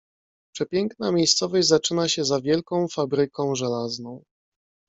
"Przepiękna 0.55 1.11
miejscowość 1.11 1.67
zaczyna 1.67 2.09
się 2.09 2.25
za 2.25 2.41
wielką 2.41 2.87
fabryką 2.87 3.55
żelazną." 3.55 4.23